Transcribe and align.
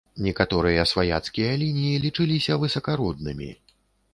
Некаторыя 0.27 0.85
сваяцкія 0.91 1.51
лініі 1.65 2.01
лічыліся 2.07 2.59
высакароднымі. 2.65 3.51